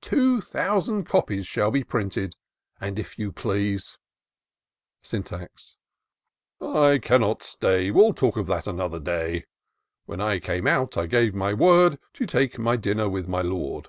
Two 0.00 0.40
thousand 0.40 1.04
copies 1.04 1.46
shall 1.46 1.70
be 1.70 1.84
printed. 1.84 2.34
And 2.80 2.98
if 2.98 3.18
you 3.18 3.30
please" 3.30 3.98
Syntax." 5.02 5.76
I 6.62 6.96
cannot 6.96 7.42
stay; 7.42 7.90
We'll 7.90 8.14
talk 8.14 8.38
of 8.38 8.46
that 8.46 8.66
another 8.66 8.98
day: 8.98 9.44
When 10.06 10.18
I 10.18 10.38
came 10.38 10.66
out, 10.66 10.96
I 10.96 11.04
gave 11.04 11.34
my 11.34 11.52
word 11.52 11.98
To 12.14 12.24
take 12.24 12.58
my 12.58 12.76
dinner 12.76 13.06
with 13.10 13.28
my 13.28 13.42
Lord." 13.42 13.88